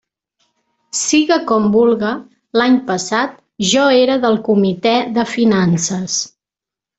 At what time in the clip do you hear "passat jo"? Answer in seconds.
2.87-3.85